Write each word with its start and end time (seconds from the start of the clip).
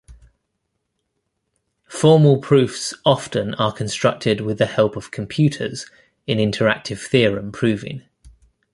Formal 1.85 2.39
proofs 2.39 2.95
often 3.05 3.53
are 3.59 3.71
constructed 3.71 4.41
with 4.41 4.57
the 4.57 4.65
help 4.65 4.95
of 4.95 5.11
computers 5.11 5.85
in 6.25 6.39
interactive 6.39 6.97
theorem 6.97 7.51
proving. 7.51 8.01